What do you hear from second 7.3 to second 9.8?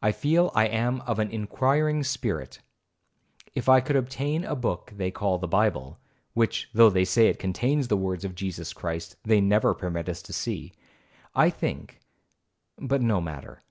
contains the words of Jesus Christ, they never